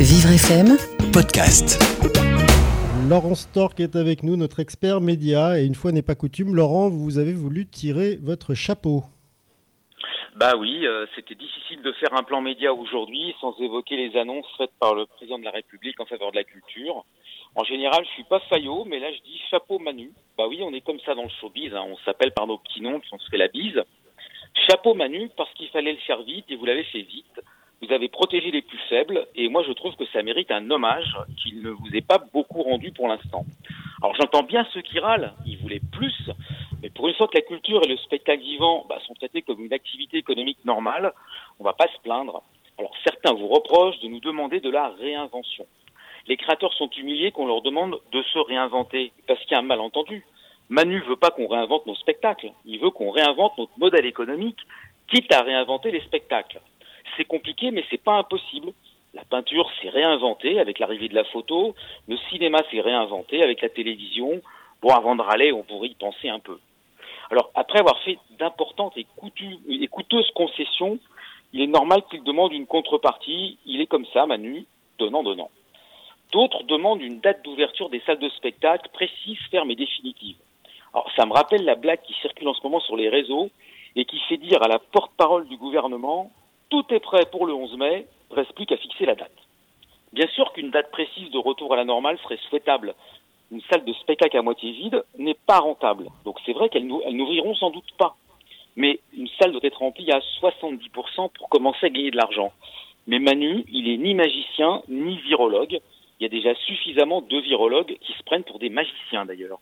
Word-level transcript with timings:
Vivre 0.00 0.30
FM 0.30 0.76
podcast. 1.12 1.82
Laurent 3.10 3.34
Stork 3.34 3.80
est 3.80 3.96
avec 3.96 4.22
nous, 4.22 4.36
notre 4.36 4.60
expert 4.60 5.00
média. 5.00 5.58
Et 5.58 5.66
une 5.66 5.74
fois 5.74 5.90
n'est 5.90 6.02
pas 6.02 6.14
coutume, 6.14 6.54
Laurent, 6.54 6.88
vous 6.88 7.18
avez 7.18 7.32
voulu 7.32 7.66
tirer 7.66 8.16
votre 8.22 8.54
chapeau. 8.54 9.02
Bah 10.36 10.52
oui, 10.56 10.86
euh, 10.86 11.04
c'était 11.16 11.34
difficile 11.34 11.82
de 11.82 11.90
faire 11.94 12.14
un 12.14 12.22
plan 12.22 12.40
média 12.40 12.72
aujourd'hui 12.72 13.34
sans 13.40 13.58
évoquer 13.58 13.96
les 13.96 14.16
annonces 14.16 14.46
faites 14.56 14.70
par 14.78 14.94
le 14.94 15.04
président 15.04 15.40
de 15.40 15.44
la 15.44 15.50
République 15.50 15.98
en 15.98 16.06
faveur 16.06 16.30
de 16.30 16.36
la 16.36 16.44
culture. 16.44 17.04
En 17.56 17.64
général, 17.64 18.04
je 18.04 18.10
suis 18.10 18.24
pas 18.30 18.38
faillot, 18.48 18.84
mais 18.84 19.00
là 19.00 19.10
je 19.12 19.20
dis 19.24 19.40
chapeau 19.50 19.80
Manu. 19.80 20.12
Bah 20.36 20.46
oui, 20.48 20.60
on 20.62 20.72
est 20.74 20.80
comme 20.80 21.00
ça 21.00 21.16
dans 21.16 21.24
le 21.24 21.28
showbiz, 21.40 21.74
hein. 21.74 21.84
on 21.88 21.96
s'appelle 22.04 22.30
par 22.30 22.46
nos 22.46 22.58
petits 22.58 22.82
noms, 22.82 23.00
puis 23.00 23.10
on 23.10 23.18
se 23.18 23.28
fait 23.30 23.36
la 23.36 23.48
bise. 23.48 23.82
Chapeau 24.68 24.94
Manu 24.94 25.28
parce 25.36 25.52
qu'il 25.54 25.68
fallait 25.70 25.92
le 25.92 25.98
faire 26.06 26.22
vite 26.22 26.46
et 26.50 26.54
vous 26.54 26.66
l'avez 26.66 26.84
fait 26.84 27.02
vite. 27.02 27.40
Vous 27.80 27.92
avez 27.92 28.08
protégé 28.08 28.50
les 28.50 28.62
plus 28.62 28.78
faibles 28.88 29.28
et 29.36 29.48
moi 29.48 29.62
je 29.62 29.72
trouve 29.72 29.94
que 29.94 30.04
ça 30.06 30.20
mérite 30.24 30.50
un 30.50 30.68
hommage 30.68 31.16
qu'il 31.36 31.62
ne 31.62 31.70
vous 31.70 31.94
est 31.94 32.06
pas 32.06 32.18
beaucoup 32.32 32.62
rendu 32.62 32.90
pour 32.90 33.06
l'instant. 33.06 33.44
Alors 34.02 34.16
j'entends 34.16 34.42
bien 34.42 34.66
ceux 34.74 34.82
qui 34.82 34.98
râlent, 34.98 35.32
ils 35.46 35.58
voulaient 35.58 35.82
plus, 35.92 36.30
mais 36.82 36.90
pour 36.90 37.06
une 37.06 37.14
fois 37.14 37.28
que 37.28 37.36
la 37.36 37.42
culture 37.42 37.80
et 37.84 37.88
le 37.88 37.96
spectacle 37.98 38.42
vivant 38.42 38.84
bah, 38.88 38.98
sont 39.06 39.14
traités 39.14 39.42
comme 39.42 39.64
une 39.64 39.72
activité 39.72 40.16
économique 40.16 40.58
normale, 40.64 41.12
on 41.60 41.64
va 41.64 41.72
pas 41.72 41.86
se 41.86 42.00
plaindre. 42.02 42.42
Alors 42.78 42.92
certains 43.04 43.32
vous 43.32 43.46
reprochent 43.46 44.00
de 44.00 44.08
nous 44.08 44.20
demander 44.20 44.58
de 44.58 44.70
la 44.70 44.88
réinvention. 44.88 45.66
Les 46.26 46.36
créateurs 46.36 46.74
sont 46.74 46.90
humiliés 46.90 47.30
qu'on 47.30 47.46
leur 47.46 47.62
demande 47.62 48.00
de 48.10 48.22
se 48.22 48.38
réinventer 48.40 49.12
parce 49.28 49.40
qu'il 49.42 49.52
y 49.52 49.54
a 49.54 49.60
un 49.60 49.62
malentendu. 49.62 50.26
Manu 50.68 51.00
veut 51.02 51.16
pas 51.16 51.30
qu'on 51.30 51.46
réinvente 51.46 51.86
nos 51.86 51.94
spectacles, 51.94 52.50
il 52.64 52.80
veut 52.80 52.90
qu'on 52.90 53.10
réinvente 53.10 53.56
notre 53.56 53.78
modèle 53.78 54.04
économique, 54.04 54.58
quitte 55.06 55.32
à 55.32 55.42
réinventer 55.42 55.92
les 55.92 56.00
spectacles 56.00 56.60
c'est 57.16 57.24
compliqué, 57.24 57.70
mais 57.70 57.84
c'est 57.90 58.02
pas 58.02 58.18
impossible. 58.18 58.72
La 59.14 59.24
peinture 59.24 59.70
s'est 59.80 59.88
réinventée 59.88 60.60
avec 60.60 60.78
l'arrivée 60.78 61.08
de 61.08 61.14
la 61.14 61.24
photo, 61.24 61.74
le 62.06 62.16
cinéma 62.30 62.58
s'est 62.70 62.80
réinventé 62.80 63.42
avec 63.42 63.62
la 63.62 63.68
télévision. 63.68 64.42
Bon, 64.82 64.90
avant 64.90 65.16
de 65.16 65.22
râler, 65.22 65.52
on 65.52 65.62
pourrait 65.62 65.88
y 65.88 65.94
penser 65.94 66.28
un 66.28 66.38
peu. 66.38 66.58
Alors, 67.30 67.50
après 67.54 67.80
avoir 67.80 67.98
fait 68.02 68.18
d'importantes 68.38 68.96
et, 68.96 69.06
coûteuses 69.88 70.30
concessions, 70.34 70.98
il 71.52 71.62
est 71.62 71.66
normal 71.66 72.02
qu'il 72.10 72.22
demande 72.22 72.52
une 72.52 72.66
contrepartie. 72.66 73.58
Il 73.66 73.80
est 73.80 73.86
comme 73.86 74.06
ça, 74.12 74.26
Manu, 74.26 74.66
donnant, 74.98 75.22
donnant. 75.22 75.50
D'autres 76.32 76.62
demandent 76.64 77.02
une 77.02 77.20
date 77.20 77.42
d'ouverture 77.42 77.88
des 77.88 78.00
salles 78.00 78.18
de 78.18 78.28
spectacle 78.30 78.88
précise, 78.92 79.38
ferme 79.50 79.70
et 79.70 79.76
définitive. 79.76 80.36
Alors, 80.92 81.10
ça 81.16 81.26
me 81.26 81.32
rappelle 81.32 81.64
la 81.64 81.74
blague 81.74 82.02
qui 82.02 82.14
circule 82.14 82.48
en 82.48 82.54
ce 82.54 82.62
moment 82.62 82.80
sur 82.80 82.96
les 82.96 83.08
réseaux 83.08 83.50
et 83.96 84.04
qui 84.04 84.18
fait 84.28 84.36
dire 84.36 84.62
à 84.62 84.68
la 84.68 84.78
porte-parole 84.78 85.48
du 85.48 85.56
gouvernement 85.56 86.30
tout 86.70 86.84
est 86.90 87.00
prêt 87.00 87.26
pour 87.30 87.46
le 87.46 87.54
11 87.54 87.76
mai, 87.76 88.06
reste 88.30 88.52
plus 88.52 88.66
qu'à 88.66 88.76
fixer 88.76 89.06
la 89.06 89.14
date. 89.14 89.32
Bien 90.12 90.26
sûr 90.28 90.52
qu'une 90.52 90.70
date 90.70 90.90
précise 90.90 91.30
de 91.30 91.38
retour 91.38 91.72
à 91.72 91.76
la 91.76 91.84
normale 91.84 92.18
serait 92.22 92.38
souhaitable. 92.48 92.94
Une 93.50 93.60
salle 93.70 93.84
de 93.84 93.92
spectacle 93.94 94.36
à 94.36 94.42
moitié 94.42 94.72
vide 94.72 95.04
n'est 95.16 95.36
pas 95.46 95.58
rentable. 95.58 96.08
Donc 96.24 96.38
c'est 96.44 96.52
vrai 96.52 96.68
qu'elles 96.68 96.86
n'ouvriront 96.86 97.54
sans 97.54 97.70
doute 97.70 97.90
pas. 97.98 98.16
Mais 98.76 99.00
une 99.16 99.28
salle 99.40 99.52
doit 99.52 99.60
être 99.64 99.78
remplie 99.78 100.10
à 100.12 100.20
70% 100.40 101.30
pour 101.32 101.48
commencer 101.48 101.86
à 101.86 101.90
gagner 101.90 102.10
de 102.10 102.16
l'argent. 102.16 102.52
Mais 103.06 103.18
Manu, 103.18 103.64
il 103.72 103.88
est 103.88 103.96
ni 103.96 104.14
magicien, 104.14 104.82
ni 104.88 105.16
virologue. 105.18 105.80
Il 106.20 106.22
y 106.22 106.26
a 106.26 106.28
déjà 106.28 106.54
suffisamment 106.54 107.22
de 107.22 107.38
virologues 107.38 107.96
qui 108.00 108.12
se 108.12 108.22
prennent 108.22 108.44
pour 108.44 108.58
des 108.58 108.68
magiciens 108.68 109.24
d'ailleurs. 109.24 109.58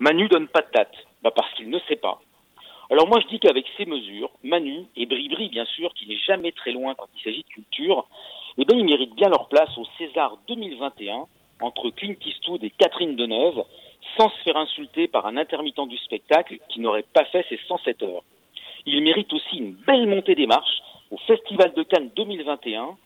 Manu 0.00 0.28
donne 0.28 0.48
pas 0.48 0.62
de 0.62 0.70
date, 0.72 0.94
bah 1.22 1.30
parce 1.34 1.52
qu'il 1.54 1.70
ne 1.70 1.78
sait 1.80 1.96
pas. 1.96 2.20
Alors 2.90 3.06
moi 3.06 3.20
je 3.20 3.26
dis 3.28 3.38
qu'avec 3.38 3.66
ces 3.76 3.84
mesures, 3.84 4.30
Manu 4.42 4.86
et 4.96 5.04
Bribri 5.04 5.50
bien 5.50 5.66
sûr, 5.66 5.92
qui 5.94 6.08
n'est 6.08 6.18
jamais 6.18 6.52
très 6.52 6.72
loin 6.72 6.94
quand 6.94 7.08
il 7.16 7.22
s'agit 7.22 7.42
de 7.42 7.48
culture, 7.48 8.08
eh 8.56 8.64
bien 8.64 8.78
ils 8.78 8.84
méritent 8.84 9.14
bien 9.14 9.28
leur 9.28 9.48
place 9.48 9.76
au 9.76 9.84
César 9.98 10.38
2021 10.48 11.26
entre 11.60 11.90
Clint 11.90 12.16
Eastwood 12.24 12.64
et 12.64 12.70
Catherine 12.70 13.16
Deneuve, 13.16 13.62
sans 14.16 14.30
se 14.30 14.42
faire 14.42 14.56
insulter 14.56 15.06
par 15.06 15.26
un 15.26 15.36
intermittent 15.36 15.88
du 15.88 15.98
spectacle 15.98 16.58
qui 16.68 16.80
n'aurait 16.80 17.04
pas 17.12 17.24
fait 17.26 17.44
ses 17.48 17.58
107 17.68 18.02
heures. 18.04 18.22
Ils 18.86 19.02
méritent 19.02 19.32
aussi 19.32 19.58
une 19.58 19.72
belle 19.72 20.06
montée 20.06 20.34
des 20.34 20.46
marches 20.46 20.80
au 21.10 21.18
Festival 21.18 21.74
de 21.74 21.82
Cannes 21.82 22.10
2021, 22.16 22.96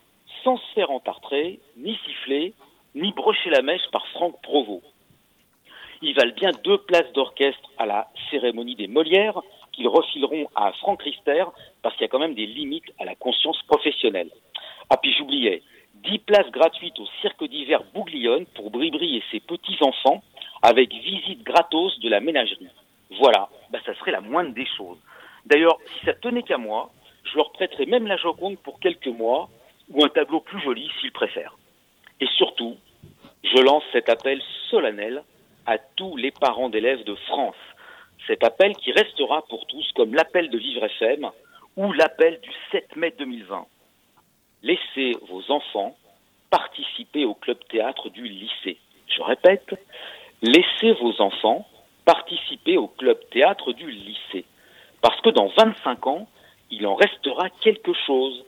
sans 0.45 0.59
se 0.59 0.73
faire 0.75 0.91
entartrer, 0.91 1.59
ni 1.77 1.97
siffler, 2.05 2.55
ni 2.95 3.13
brocher 3.13 3.51
la 3.51 3.63
mèche 3.63 3.89
par 3.91 4.07
Franck 4.09 4.41
Provost. 4.43 4.85
Ils 6.03 6.15
valent 6.15 6.35
bien 6.35 6.51
deux 6.65 6.79
places 6.79 7.13
d'orchestre 7.15 7.71
à 7.79 7.87
la 7.87 8.09
cérémonie 8.31 8.75
des 8.75 8.89
Molières, 8.89 9.41
qu'ils 9.73 9.89
refileront 9.89 10.49
à 10.55 10.73
Franck 10.73 11.03
Rister 11.03 11.45
parce 11.83 11.95
qu'il 11.95 12.03
y 12.03 12.05
a 12.05 12.09
quand 12.09 12.19
même 12.19 12.35
des 12.35 12.47
limites 12.47 12.93
à 12.99 13.05
la 13.05 13.15
conscience 13.15 13.61
professionnelle. 13.63 14.31
Ah 14.91 14.97
puis 14.97 15.13
j'oubliais, 15.17 15.63
10 16.05 16.19
places 16.19 16.51
gratuites 16.51 16.99
au 16.99 17.07
cirque 17.21 17.45
d'hiver 17.45 17.83
Bouglione 17.95 18.47
pour 18.55 18.71
Bribri 18.71 19.17
et 19.17 19.25
ses 19.31 19.41
petits-enfants 19.41 20.23
avec 20.63 20.93
visite 20.93 21.43
gratos 21.43 21.99
de 22.01 22.09
la 22.09 22.21
ménagerie. 22.21 22.69
Voilà, 23.19 23.49
bah 23.71 23.79
ça 23.85 23.95
serait 23.95 24.13
la 24.13 24.21
moindre 24.21 24.55
des 24.55 24.67
choses. 24.77 24.99
D'ailleurs, 25.47 25.79
si 25.87 26.05
ça 26.07 26.15
tenait 26.15 26.43
qu'à 26.43 26.59
moi, 26.59 26.91
je 27.25 27.37
leur 27.37 27.53
prêterais 27.53 27.87
même 27.87 28.07
la 28.07 28.17
Joconde 28.17 28.59
pour 28.59 28.81
quelques 28.81 29.09
mois 29.09 29.49
ou 29.91 30.05
un 30.05 30.09
tableau 30.09 30.41
plus 30.41 30.61
joli 30.63 30.91
s'ils 31.01 31.13
préfèrent. 31.13 31.57
Et 32.21 32.27
surtout, 32.37 32.77
je 33.43 33.61
lance 33.61 33.83
cet 33.93 34.09
appel 34.09 34.41
solennel 34.71 35.23
à 35.67 35.79
tous 35.79 36.17
les 36.17 36.31
parents 36.31 36.69
d'élèves 36.69 37.05
de 37.05 37.15
France 37.15 37.57
cet 38.27 38.45
appel 38.45 38.75
qui 38.77 38.93
restera 38.93 39.43
pour 39.43 39.67
tous 39.67 39.91
comme 39.95 40.15
l'appel 40.15 40.51
de 40.51 40.59
Vivre 40.59 40.85
FM 40.85 41.31
ou 41.77 41.93
l'appel 41.93 42.41
du 42.41 42.51
7 42.71 42.97
mai 42.97 43.15
2020. 43.19 43.67
Laissez 44.63 45.17
vos 45.29 45.43
enfants 45.51 45.97
participer 46.51 47.25
au 47.25 47.35
club 47.35 47.59
théâtre 47.71 48.11
du 48.11 48.29
lycée. 48.29 48.79
Je 49.09 49.23
répète, 49.23 49.75
laissez 50.43 50.93
vos 50.93 51.21
enfants 51.21 51.67
participer 52.05 52.77
au 52.77 52.89
club 52.89 53.19
théâtre 53.31 53.73
du 53.73 53.91
lycée. 53.91 54.45
Parce 55.01 55.21
que 55.21 55.31
dans 55.31 55.49
25 55.57 56.07
ans, 56.07 56.29
il 56.71 56.87
en 56.87 56.95
restera 56.95 57.49
quelque 57.61 57.93
chose. 58.07 58.45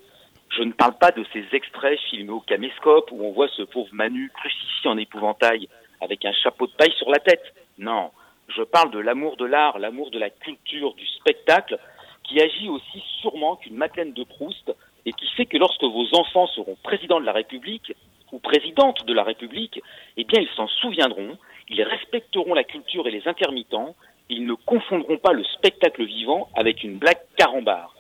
Je 0.51 0.63
ne 0.63 0.73
parle 0.73 0.97
pas 0.99 1.11
de 1.11 1.25
ces 1.33 1.45
extraits 1.53 1.99
filmés 2.11 2.31
au 2.31 2.41
caméscope 2.41 3.11
où 3.11 3.25
on 3.25 3.33
voit 3.33 3.49
ce 3.49 3.63
pauvre 3.63 3.89
Manu 3.93 4.31
crucifié 4.35 4.91
en 4.91 4.99
épouvantail 4.99 5.69
avec 6.01 6.25
un 6.25 6.33
chapeau 6.33 6.67
de 6.67 6.73
paille 6.73 6.95
sur 6.97 7.11
la 7.11 7.19
tête. 7.19 7.43
Non, 7.79 8.11
je 8.57 8.63
parle 8.63 8.91
de 8.91 8.99
l'amour 8.99 9.37
de 9.37 9.45
l'art, 9.45 9.79
l'amour 9.79 10.11
de 10.11 10.19
la 10.19 10.31
culture, 10.31 10.95
du 10.95 11.07
spectacle, 11.07 11.79
qui 12.23 12.41
agit 12.41 12.69
aussi 12.69 13.03
sûrement 13.21 13.57
qu'une 13.57 13.77
Madeleine 13.77 14.13
de 14.13 14.25
Proust 14.25 14.73
et 15.07 15.13
qui 15.13 15.27
fait 15.37 15.47
que 15.47 15.59
lorsque 15.59 15.83
vos 15.83 16.07
enfants 16.15 16.47
seront 16.49 16.77
présidents 16.83 17.21
de 17.21 17.27
la 17.27 17.33
République 17.33 17.93
ou 18.33 18.39
présidentes 18.39 19.05
de 19.05 19.13
la 19.13 19.23
République, 19.23 19.81
eh 20.17 20.25
bien 20.25 20.41
ils 20.41 20.57
s'en 20.57 20.69
souviendront, 20.69 21.37
ils 21.69 21.83
respecteront 21.83 22.55
la 22.55 22.65
culture 22.65 23.07
et 23.07 23.11
les 23.11 23.27
intermittents, 23.29 23.95
ils 24.29 24.47
ne 24.47 24.55
confondront 24.55 25.19
pas 25.19 25.33
le 25.33 25.45
spectacle 25.45 26.05
vivant 26.05 26.49
avec 26.55 26.83
une 26.83 26.97
blague 26.97 27.21
carambar. 27.37 27.95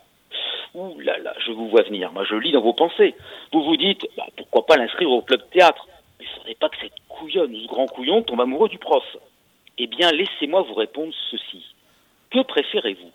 Ouh 0.75 0.99
là 1.01 1.19
là, 1.19 1.35
je 1.45 1.53
vous 1.53 1.69
vois 1.69 1.83
venir, 1.83 2.13
moi 2.13 2.25
je 2.25 2.35
lis 2.35 2.53
dans 2.53 2.63
vos 2.63 2.73
pensées. 2.73 3.15
Vous 3.53 3.63
vous 3.63 3.77
dites, 3.77 4.07
bah, 4.17 4.27
pourquoi 4.37 4.67
pas 4.67 4.77
l'inscrire 4.77 5.11
au 5.11 5.23
club 5.23 5.43
théâtre? 5.51 5.87
Il 6.19 6.27
ne 6.27 6.31
faudrait 6.31 6.55
pas 6.55 6.69
que 6.71 6.79
cette 6.81 6.93
couillonne 7.09 7.55
ou 7.55 7.61
ce 7.61 7.69
grand 7.69 7.87
couillon 7.87 8.23
tombe 8.23 8.41
amoureux 8.41 8.69
du 8.69 8.79
prof. 8.79 9.05
Eh 9.79 9.87
bien, 9.87 10.11
laissez-moi 10.13 10.63
vous 10.63 10.75
répondre 10.75 11.13
ceci. 11.31 11.65
Que 12.31 12.41
préférez-vous? 12.43 13.11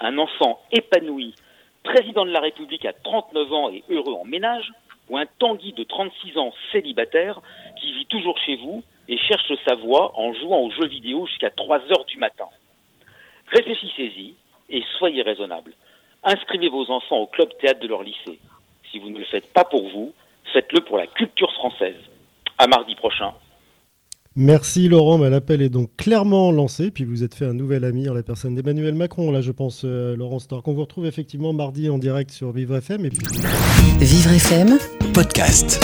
Un 0.00 0.18
enfant 0.18 0.62
épanoui, 0.70 1.34
président 1.82 2.24
de 2.24 2.30
la 2.30 2.40
République 2.40 2.84
à 2.84 2.92
39 2.92 3.52
ans 3.52 3.70
et 3.70 3.82
heureux 3.88 4.14
en 4.14 4.24
ménage, 4.24 4.70
ou 5.08 5.16
un 5.16 5.26
Tanguy 5.38 5.72
de 5.72 5.84
36 5.84 6.36
ans 6.36 6.52
célibataire 6.72 7.40
qui 7.80 7.92
vit 7.92 8.06
toujours 8.06 8.38
chez 8.38 8.56
vous 8.56 8.82
et 9.08 9.18
cherche 9.18 9.52
sa 9.66 9.74
voie 9.74 10.12
en 10.18 10.32
jouant 10.34 10.60
aux 10.60 10.70
jeux 10.70 10.88
vidéo 10.88 11.26
jusqu'à 11.26 11.50
3 11.50 11.80
heures 11.90 12.04
du 12.04 12.18
matin? 12.18 12.48
Réfléchissez-y 13.48 14.34
et 14.68 14.84
soyez 14.98 15.22
raisonnable. 15.22 15.72
Inscrivez 16.22 16.68
vos 16.68 16.90
enfants 16.90 17.18
au 17.18 17.26
club 17.26 17.48
théâtre 17.58 17.80
de 17.80 17.88
leur 17.88 18.02
lycée. 18.02 18.38
Si 18.90 18.98
vous 18.98 19.10
ne 19.10 19.18
le 19.18 19.24
faites 19.24 19.52
pas 19.52 19.64
pour 19.64 19.88
vous, 19.88 20.12
faites-le 20.52 20.80
pour 20.80 20.98
la 20.98 21.06
culture 21.06 21.52
française. 21.52 22.00
À 22.58 22.66
mardi 22.66 22.94
prochain 22.94 23.32
Merci 24.38 24.88
Laurent, 24.88 25.16
l'appel 25.16 25.62
est 25.62 25.70
donc 25.70 25.88
clairement 25.96 26.52
lancé, 26.52 26.90
puis 26.90 27.06
vous 27.06 27.24
êtes 27.24 27.34
fait 27.34 27.46
un 27.46 27.54
nouvel 27.54 27.84
ami 27.84 28.06
en 28.10 28.12
la 28.12 28.22
personne 28.22 28.54
d'Emmanuel 28.54 28.94
Macron, 28.94 29.32
là 29.32 29.40
je 29.40 29.50
pense, 29.50 29.80
euh, 29.86 30.14
Laurent 30.14 30.40
Stork. 30.40 30.68
On 30.68 30.74
vous 30.74 30.82
retrouve 30.82 31.06
effectivement 31.06 31.54
mardi 31.54 31.88
en 31.88 31.96
direct 31.96 32.30
sur 32.30 32.52
Vivre 32.52 32.76
FM. 32.76 33.06
Et 33.06 33.08
puis... 33.08 33.26
Vivre 33.98 34.32
FM, 34.32 34.76
podcast. 35.14 35.80